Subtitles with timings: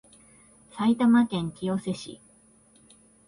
[0.71, 2.19] 埼玉県清瀬市